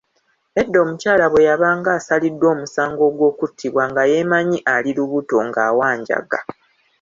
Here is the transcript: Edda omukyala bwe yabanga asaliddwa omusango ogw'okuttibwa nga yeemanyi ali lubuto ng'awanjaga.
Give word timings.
Edda 0.61 0.77
omukyala 0.83 1.25
bwe 1.31 1.45
yabanga 1.49 1.89
asaliddwa 1.97 2.47
omusango 2.55 3.01
ogw'okuttibwa 3.09 3.83
nga 3.89 4.03
yeemanyi 4.11 4.57
ali 4.73 4.91
lubuto 4.97 5.37
ng'awanjaga. 5.47 6.39